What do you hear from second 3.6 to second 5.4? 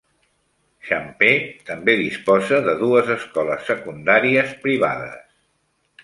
secundàries privades.